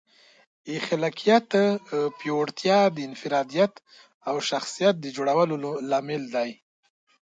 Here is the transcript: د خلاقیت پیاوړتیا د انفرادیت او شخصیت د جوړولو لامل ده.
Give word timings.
د 0.65 0.67
خلاقیت 0.87 1.47
پیاوړتیا 2.19 2.79
د 2.95 2.97
انفرادیت 3.09 3.73
او 4.29 4.35
شخصیت 4.49 4.95
د 4.99 5.05
جوړولو 5.17 5.69
لامل 5.89 6.23
ده. 6.35 6.45